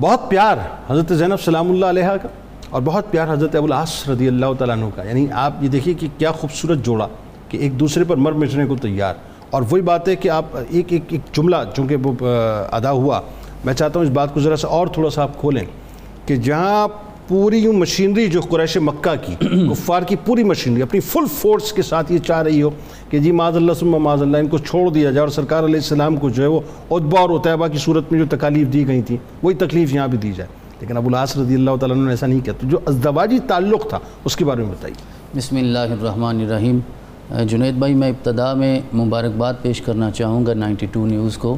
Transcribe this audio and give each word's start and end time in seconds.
بہت 0.00 0.30
پیار 0.30 0.56
حضرت 0.90 1.12
زینب 1.12 1.40
سلام 1.40 1.70
اللہ 1.70 1.86
علیہ 1.86 2.16
کا 2.22 2.28
اور 2.70 2.82
بہت 2.84 3.10
پیار 3.10 3.32
حضرت 3.32 3.54
ابو 3.54 3.64
العاص 3.64 4.08
رضی 4.08 4.28
اللہ 4.28 4.46
تعالیٰ 4.58 4.76
عنہ 4.76 4.84
کا۔ 4.94 5.02
یعنی 5.02 5.26
آپ 5.32 5.52
یہ 5.60 5.68
دیکھیے 5.68 5.94
کہ 5.94 6.08
کیا 6.18 6.32
خوبصورت 6.32 6.78
جوڑا 6.78 7.08
کہ 7.48 7.56
ایک 7.56 7.80
دوسرے 7.80 8.04
پر 8.04 8.16
مر 8.16 8.32
مٹنے 8.32 8.66
کو 8.66 8.76
تیار۔ 8.76 9.14
اور 9.50 9.62
وہی 9.70 9.82
بات 9.82 10.08
ہے 10.08 10.16
کہ 10.16 10.28
آپ 10.28 10.44
ایک 10.68 10.86
ایک 10.88 11.02
ایک 11.08 11.20
جملہ 11.32 11.56
چونکہ 11.76 11.96
وہ 11.96 12.12
ادا 12.72 12.90
ہوا، 12.90 13.20
میں 13.64 13.74
چاہتا 13.74 13.98
ہوں 13.98 14.06
اس 14.06 14.12
بات 14.12 14.34
کو 14.34 14.40
ذرا 14.40 14.56
سا 14.56 14.68
اور 14.68 14.86
تھوڑا 14.86 15.10
سا 15.10 15.22
آپ 15.22 15.30
کھولیں 15.40 15.64
کہ 16.26 16.36
جہاں 16.36 16.88
پوری 17.28 17.58
یوں 17.58 17.72
مشینری 17.72 18.26
جو 18.26 18.40
قریش 18.40 18.76
مکہ 18.76 19.14
کی 19.26 19.34
کفار 19.70 20.02
کی 20.02 20.16
پوری 20.26 20.44
مشینری 20.44 20.82
اپنی 20.82 21.00
فل 21.00 21.24
فورس 21.40 21.72
کے 21.72 21.82
ساتھ 21.82 22.12
یہ 22.12 22.18
چاہ 22.18 22.42
رہی 22.42 22.62
ہو 22.62 22.70
کہ 23.10 23.18
جی 23.18 23.32
معاذ 23.32 23.56
اللہ 23.56 23.72
سمہ 23.72 23.98
معاذ 23.98 24.22
اللہ 24.22 24.36
ان 24.36 24.46
کو 24.46 24.58
چھوڑ 24.58 24.90
دیا 24.90 25.02
جائے 25.02 25.20
اور 25.20 25.28
سرکار 25.28 25.64
علیہ 25.64 25.74
السلام 25.74 26.16
کو 26.16 26.30
جو 26.30 26.42
ہے 26.42 26.48
وہ 26.48 26.60
ادبا 26.90 27.20
اور 27.20 27.30
عطیبہ 27.30 27.66
کی 27.66 27.78
صورت 27.78 28.12
میں 28.12 28.20
جو 28.20 28.36
تکالیف 28.36 28.72
دی 28.72 28.88
گئی 28.88 29.02
تھی 29.02 29.16
وہی 29.42 29.54
تکلیف 29.54 29.94
یہاں 29.94 30.08
بھی 30.08 30.18
دی 30.18 30.32
جائے۔ 30.36 30.48
لیکن 30.80 30.96
ابو 30.96 31.08
العاص 31.08 31.38
رضی 31.38 31.54
اللہ 31.54 31.70
تعالیٰ 31.80 31.96
نے 31.96 32.10
ایسا 32.10 32.26
نہیں 32.26 32.40
کیا۔ 32.40 32.52
تو 32.60 32.68
جو 32.68 32.78
ازدواجی 32.86 33.38
تعلق 33.38 33.88
تھا 33.88 33.98
اس 34.24 34.36
کے 34.36 34.44
بارے 34.44 34.62
میں 34.62 34.70
بتائیے۔ 34.70 35.02
بسم 35.38 35.56
اللہ 35.56 35.78
الرحمن 35.78 36.40
الرحیم۔ 36.40 36.78
جنید 37.46 37.74
بھائی 37.74 37.94
میں 37.94 38.08
ابتدا 38.08 38.54
میں 38.54 38.80
مبارکباد 38.94 39.54
پیش 39.62 39.80
کرنا 39.80 40.10
چاہوں 40.10 40.46
گا 40.46 40.54
نائنٹی 40.54 40.86
ٹو 40.92 41.06
نیوز 41.06 41.38
کو۔ 41.38 41.56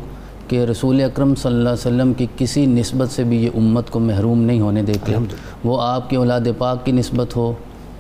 کہ 0.49 0.65
رسول 0.65 1.03
اکرم 1.03 1.35
صلی 1.35 1.53
اللہ 1.53 1.69
علیہ 1.69 1.87
وسلم 1.87 2.13
کی 2.13 2.27
کسی 2.37 2.67
نسبت 2.67 3.09
سے 3.09 3.25
بھی 3.25 3.45
یہ 3.45 3.51
امت 3.57 3.91
کو 3.91 4.01
محروم 4.01 4.43
نہیں 4.43 4.61
ہونے 4.61 4.83
دیتے۔ 4.83 5.13
وہ 5.65 5.83
آپ 5.83 6.11
کے 6.11 6.17
اولاد 6.17 6.41
پاک 6.59 6.87
کی 6.87 6.93
نسبت 6.93 7.37
ہو 7.37 7.53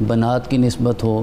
بنات 0.06 0.50
کی 0.50 0.56
نسبت 0.56 1.04
ہو 1.04 1.22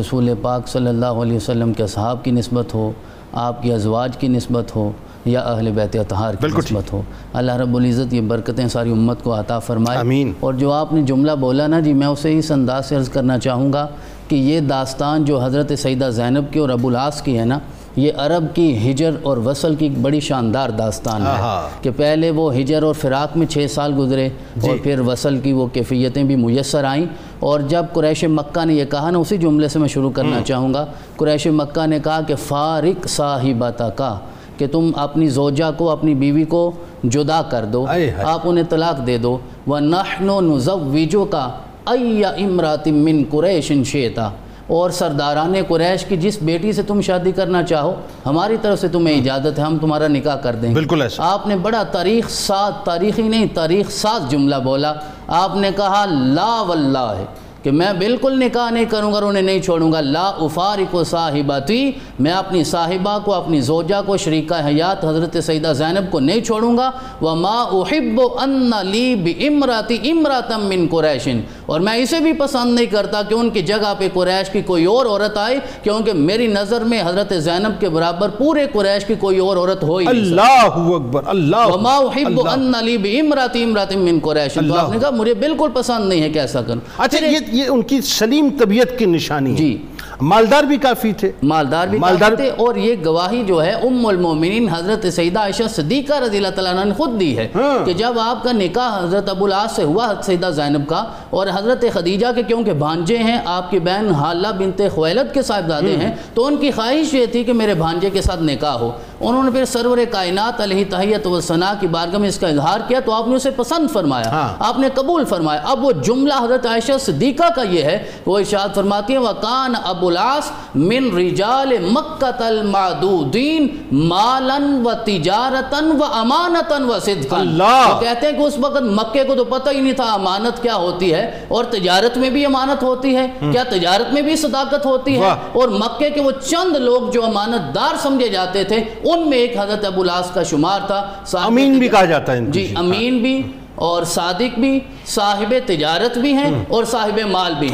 رسول 0.00 0.30
پاک 0.42 0.68
صلی 0.68 0.86
اللہ 0.86 1.06
علیہ 1.06 1.36
وسلم 1.36 1.72
کے 1.72 1.82
اصحاب 1.82 2.24
کی 2.24 2.30
نسبت 2.30 2.74
ہو 2.74 2.92
آپ 3.32 3.62
کی 3.62 3.72
ازواج 3.72 4.16
کی 4.16 4.28
نسبت 4.28 4.76
ہو 4.76 4.90
یا 5.24 5.40
اہل 5.40 5.70
بیت 5.74 5.96
اطہار 5.96 6.34
کی 6.34 6.46
نسبت 6.58 6.92
ہو۔ 6.92 7.02
اللہ 7.32 7.52
رب 7.52 7.76
العزت 7.76 8.14
یہ 8.14 8.20
برکتیں 8.20 8.68
ساری 8.68 8.90
امت 8.90 9.22
کو 9.22 9.40
عطا 9.40 9.58
فرمائے۔ 9.58 9.98
آمین۔ 9.98 10.32
اور 10.40 10.54
جو 10.54 10.72
آپ 10.72 10.92
نے 10.92 11.02
جملہ 11.02 11.32
بولا 11.32 11.66
نا 11.66 11.80
جی 11.80 11.92
میں 11.92 12.06
اسے 12.06 12.38
اس 12.38 12.50
انداز 12.50 12.86
سے 12.86 12.96
عرض 12.96 13.08
کرنا 13.08 13.38
چاہوں 13.38 13.72
گا 13.72 13.86
کہ 14.28 14.36
یہ 14.36 14.60
داستان 14.60 15.24
جو 15.24 15.44
حضرت 15.44 15.72
سیدہ 15.78 16.10
زینب 16.12 16.52
کی 16.52 16.58
اور 16.58 16.68
ابو 16.68 16.88
العاص 16.88 17.22
کی 17.22 17.38
ہے 17.38 17.44
نا 17.44 17.58
یہ 17.96 18.12
عرب 18.16 18.44
کی 18.54 18.90
ہجر 18.90 19.10
اور 19.22 19.36
وصل 19.36 19.74
کی 19.74 19.88
بڑی 19.88 20.20
شاندار 20.20 20.68
داستان 20.68 21.22
ہے 21.26 21.68
کہ 21.82 21.90
پہلے 21.96 22.30
وہ 22.30 22.56
ہجر 22.56 22.82
اور 22.82 22.94
فراق 22.94 23.36
میں 23.36 23.46
چھ 23.46 23.66
سال 23.70 23.92
گزرے 23.98 24.28
اور 24.62 24.76
پھر 24.82 25.00
وصل 25.00 25.38
کی 25.38 25.52
وہ 25.52 25.66
کیفیتیں 25.66 26.24
بھی 26.24 26.36
میسر 26.36 26.84
آئیں 26.84 27.04
اور 27.38 27.60
جب 27.60 27.84
قریش 27.92 28.24
مکہ 28.24 28.64
نے 28.64 28.74
یہ 28.74 28.84
کہا 28.84 29.10
نا 29.10 29.18
اسی 29.18 29.36
جملے 29.36 29.68
سے 29.68 29.78
میں 29.78 29.88
شروع 29.88 30.10
کرنا 30.10 30.40
چاہوں 30.46 30.74
گا۔ 30.74 30.86
قریش 31.16 31.46
مکہ 31.46 31.86
نے 31.86 31.98
کہا 32.04 32.20
کہ 32.20 32.34
فارق 32.36 33.08
صاحبتا 33.08 33.88
کا 33.88 34.18
کہ 34.56 34.66
تم 34.66 34.90
اپنی 34.96 35.28
زوجہ 35.28 35.70
کو 35.76 35.90
اپنی 35.90 36.14
بیوی 36.14 36.44
کو 36.44 36.70
جدا 37.04 37.42
کر 37.42 37.64
دو 37.64 37.86
آپ 38.24 38.40
انہیں 38.44 38.64
طلاق 38.70 39.06
دے 39.06 39.18
دو۔ 39.18 39.38
وَنَحْنُ 39.66 40.40
نُزَوِّجُ 40.42 41.24
کا 41.30 41.48
اَيَّ 41.86 42.26
اِمْرَاتٍ 42.36 42.92
مِّن 42.92 43.22
قُرَيْشٍ 43.30 43.84
شِيْتَ 43.84 44.20
اور 44.66 44.90
سرداران 44.90 45.54
قریش 45.68 46.04
کی 46.04 46.16
جس 46.16 46.38
بیٹی 46.42 46.72
سے 46.72 46.82
تم 46.82 47.00
شادی 47.00 47.32
کرنا 47.32 47.62
چاہو 47.62 47.94
ہماری 48.26 48.56
طرف 48.62 48.80
سے 48.80 48.88
تمہیں 48.88 49.16
اجازت 49.18 49.58
ہے 49.58 49.64
ہم 49.64 49.78
تمہارا 49.78 50.08
نکاح 50.08 50.36
کر 50.36 50.54
دیں 50.54 50.74
بالکل 50.74 51.02
آپ 51.18 51.46
نے 51.46 51.56
بڑا 51.56 51.82
تاریخ 51.92 52.30
ساتھ 52.30 52.84
تاریخی 52.84 53.22
نہیں 53.22 53.46
تاریخ 53.54 53.90
ساتھ 53.90 54.30
جملہ 54.30 54.56
بولا۔ 54.64 54.92
آپ 55.28 55.56
نے 55.56 55.70
کہا 55.76 56.04
لا 56.08 56.62
واللہ 56.62 57.12
ہے 57.18 57.24
کہ 57.62 57.70
میں 57.70 57.92
بالکل 57.98 58.38
نکاح 58.40 58.70
نہیں 58.70 58.84
کروں 58.84 59.10
گا 59.10 59.14
اور 59.14 59.22
انہیں 59.22 59.42
نہیں 59.42 59.60
چھوڑوں 59.62 59.92
گا۔ 59.92 60.00
لا 60.00 60.26
افارق 60.46 60.94
و 60.94 61.04
صاحباتی 61.04 61.92
میں 62.18 62.32
اپنی 62.32 62.64
صاحبہ 62.64 63.18
کو 63.24 63.34
اپنی 63.34 63.60
زوجہ 63.60 64.00
کو 64.06 64.16
شریکہ 64.16 64.54
حیات 64.66 65.04
حضرت 65.04 65.36
سیدہ 65.44 65.72
زینب 65.76 66.10
کو 66.10 66.20
نہیں 66.20 66.40
چھوڑوں 66.40 66.76
گا۔ 66.78 66.90
وما 67.22 67.60
احب 67.62 68.20
ان 68.42 68.70
لی 68.86 69.14
بامراتی 69.24 69.98
امراتم 70.10 70.66
من 70.68 70.86
قریشن 70.90 71.40
اور 71.66 71.80
میں 71.80 71.94
اسے 71.98 72.18
بھی 72.20 72.32
پسند 72.38 72.74
نہیں 72.74 72.86
کرتا 72.86 73.20
کہ 73.22 73.34
ان 73.34 73.50
کی 73.50 73.62
جگہ 73.62 73.92
پہ 73.98 74.08
قریش 74.14 74.50
کی 74.50 74.60
کوئی 74.62 74.84
اور 74.86 75.06
عورت 75.06 75.36
آئے 75.38 75.58
کیونکہ 75.82 76.12
میری 76.22 76.46
نظر 76.48 76.84
میں 76.84 77.00
حضرت 77.02 77.32
زینب 77.42 77.80
کے 77.80 77.88
برابر 77.88 78.28
پورے 78.38 78.66
قریش 78.72 79.04
کی 79.04 79.14
کوئی 79.20 79.38
اور 79.38 79.56
عورت 79.56 79.82
ہوئی 79.82 80.06
اللہ 80.06 80.60
اکبر 80.64 81.22
اللہ 81.26 81.66
وما 81.66 81.96
احب 81.96 82.40
ان 82.48 82.72
لی 82.82 82.96
بامراتی 82.98 83.62
امراتم 83.62 84.04
من 84.04 84.18
قریشن 84.22 84.68
تو 84.68 84.74
آپ 84.74 84.90
نے 84.90 84.98
کہا 84.98 85.10
مجھے 85.12 85.34
بالکل 85.36 85.68
پسند 85.74 86.08
نہیں 86.08 86.22
ہے 86.22 86.30
کہ 86.30 86.38
ایسا 86.38 86.62
کروں 86.62 86.80
اچھا 86.98 87.24
یہ 87.52 87.66
ان 87.68 87.82
کی 87.84 88.00
سلیم 88.08 88.48
طبیعت 88.58 88.98
کی 88.98 89.04
نشانی 89.06 89.52
ہے۔ 89.52 89.56
جی۔ 89.56 89.76
مالدار 90.24 90.64
بھی 90.64 90.76
کافی 90.76 91.12
تھے۔ 91.12 91.30
مالدار 91.42 91.88
بھی 91.88 91.98
کافی 91.98 92.36
تھے 92.36 92.48
اور 92.56 92.74
یہ 92.74 92.94
گواہی 93.04 93.42
جو 93.44 93.62
ہے 93.64 93.72
ام 93.72 94.06
المومنین 94.06 94.68
حضرت 94.68 95.06
سیدہ 95.12 95.40
عائشہ 95.40 95.62
صدیقہ 95.70 96.14
رضی 96.14 96.36
اللہ 96.36 96.54
تعالیٰ 96.54 96.72
عنہ 96.74 96.84
نے 96.84 96.94
خود 96.96 97.18
دی 97.20 97.36
ہے 97.38 97.48
کہ 97.84 97.92
جب 97.92 98.18
آپ 98.18 98.42
کا 98.42 98.52
نکاح 98.52 98.98
حضرت 99.04 99.28
ابو 99.28 99.44
العاص 99.44 99.76
سے 99.76 99.84
ہوا 99.84 100.12
سیدہ 100.22 100.50
زینب 100.50 100.88
کا 100.88 101.04
اور 101.30 101.46
حضرت 101.54 101.84
خدیجہ 101.92 102.26
کے 102.34 102.42
کیونکہ 102.42 102.72
بھانجے 102.72 103.18
ہیں 103.18 103.38
آپ 103.44 103.70
کی 103.70 103.78
بہن 103.78 104.10
حالہ 104.10 104.48
بنت 104.58 104.80
خویلت 104.94 105.34
کے 105.34 105.42
صاحبزادے 105.42 105.96
ہیں 105.96 106.14
تو 106.34 106.46
ان 106.46 106.56
کی 106.56 106.70
خواہش 106.70 107.14
یہ 107.14 107.26
تھی 107.26 107.44
کہ 107.44 107.52
میرے 107.52 107.74
بھانجے 107.74 108.10
کے 108.10 108.22
ساتھ 108.22 108.42
نکاح 108.42 108.74
ہو۔ 108.74 108.90
انہوں 109.28 109.42
نے 109.42 109.50
پھر 109.50 109.64
سرور 109.64 109.98
کائنات 110.10 110.60
علیہ 110.60 110.84
تحیت 110.90 111.26
و 111.26 111.40
ثنا 111.40 111.74
کی 111.80 111.86
بارگاہ 111.86 112.18
میں 112.18 112.28
اس 112.28 112.38
کا 112.38 112.48
اظہار 112.48 112.80
کیا 112.88 113.00
تو 113.00 113.12
آپ 113.12 113.28
نے 113.28 113.36
اسے 113.36 113.50
پسند 113.50 113.90
فرمایا۔ 113.90 114.48
آپ 114.58 114.78
نے 114.78 114.88
قبول 114.94 115.24
فرمایا۔ 115.24 115.60
اب 115.64 115.84
وہ 115.84 115.92
جملہ 115.92 116.34
حضرت 116.42 116.66
عائشہ 116.66 116.92
صدیقہ 117.00 117.48
کا 117.56 117.62
یہ 117.62 117.82
ہے 117.82 118.10
وہ 118.26 118.38
ارشاد 118.38 118.74
فرماتی 118.74 119.12
ہیں 119.12 119.20
وَقَانَ 119.20 119.76
ابو 119.84 120.08
العاص 120.08 120.50
من 120.74 121.16
رجال 121.16 121.72
مکت 121.90 122.42
المعدودین 122.42 123.68
مالن 123.92 124.82
و 124.86 124.90
تجارتن 125.04 125.90
و 126.00 126.04
امانتن 126.04 126.84
و 126.84 126.98
صدقن 126.98 127.36
اللہ۔ 127.36 127.88
وہ 127.94 128.00
کہتے 128.00 128.26
ہیں 128.26 128.32
کہ 128.32 128.42
اس 128.42 128.54
وقت 128.60 128.82
مکے 128.82 129.24
کو 129.24 129.34
تو 129.34 129.44
پتہ 129.44 129.70
ہی 129.70 129.80
نہیں 129.80 129.92
تھا 129.92 130.04
امانت 130.04 130.62
کیا 130.62 130.74
ہوتی 130.74 131.14
ہے 131.14 131.44
اور 131.48 131.64
تجارت 131.64 132.18
میں 132.18 132.30
بھی 132.30 132.46
امانت 132.46 132.82
ہوتی 132.82 133.16
ہے۔ 133.16 133.26
کیا 133.52 133.62
تجارت 133.62 134.12
میں 134.12 134.22
بھی 134.22 134.36
صداقت 134.36 134.86
ہوتی 134.86 135.20
ہے؟ 135.20 135.28
اور 135.52 135.68
مکے 135.68 136.10
کے 136.10 136.20
وہ 136.20 136.30
چند 136.30 136.76
لوگ 136.76 137.10
جو 137.10 137.24
امانت 137.24 137.74
دار 137.74 137.96
سمجھے 138.02 138.28
جاتے 138.28 138.64
تھے 138.64 138.76
ان 139.04 139.13
میں 139.16 139.38
ایک 139.38 139.58
حضرت 139.58 139.84
ابو 139.84 140.00
العاص 140.00 140.30
کا 140.30 140.42
شمار 140.42 140.80
تھا 140.86 141.18
امین 141.32 141.78
بھی 141.78 141.88
کہا 141.88 142.04
جاتا 142.04 142.32
ہے 142.32 142.40
جی 142.40 142.72
امین 142.76 143.18
بھی 143.18 143.42
اور 143.74 144.02
صادق 144.02 144.58
بھی 144.58 144.80
صاحب 145.06 145.54
تجارت 145.66 146.18
بھی 146.18 146.32
ہیں 146.32 146.50
اور 146.68 146.84
صاحب 146.84 147.18
مال 147.30 147.54
بھی 147.58 147.66
ہیں۔ 147.66 147.72